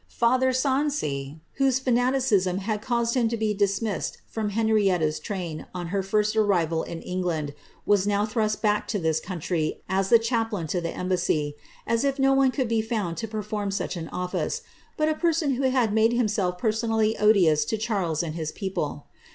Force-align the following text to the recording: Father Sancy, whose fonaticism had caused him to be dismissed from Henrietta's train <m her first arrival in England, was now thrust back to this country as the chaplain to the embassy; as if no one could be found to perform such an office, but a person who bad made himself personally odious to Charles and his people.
Father 0.07 0.51
Sancy, 0.51 1.39
whose 1.57 1.77
fonaticism 1.77 2.57
had 2.57 2.81
caused 2.81 3.13
him 3.13 3.29
to 3.29 3.37
be 3.37 3.53
dismissed 3.53 4.17
from 4.25 4.49
Henrietta's 4.49 5.19
train 5.19 5.67
<m 5.75 5.87
her 5.89 6.01
first 6.01 6.35
arrival 6.35 6.81
in 6.81 7.03
England, 7.03 7.53
was 7.85 8.07
now 8.07 8.25
thrust 8.25 8.63
back 8.63 8.87
to 8.87 8.97
this 8.97 9.19
country 9.19 9.83
as 9.87 10.09
the 10.09 10.17
chaplain 10.17 10.65
to 10.65 10.81
the 10.81 10.89
embassy; 10.89 11.53
as 11.85 12.03
if 12.03 12.17
no 12.17 12.33
one 12.33 12.49
could 12.49 12.67
be 12.67 12.81
found 12.81 13.15
to 13.17 13.27
perform 13.27 13.69
such 13.69 13.95
an 13.95 14.09
office, 14.09 14.63
but 14.97 15.07
a 15.07 15.13
person 15.13 15.53
who 15.53 15.61
bad 15.69 15.93
made 15.93 16.13
himself 16.13 16.57
personally 16.57 17.15
odious 17.19 17.63
to 17.63 17.77
Charles 17.77 18.23
and 18.23 18.33
his 18.33 18.51
people. 18.51 19.05